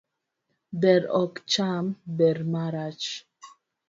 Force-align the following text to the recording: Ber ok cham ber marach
Ber 0.81 1.01
ok 1.21 1.35
cham 1.51 1.85
ber 2.17 2.37
marach 2.51 3.07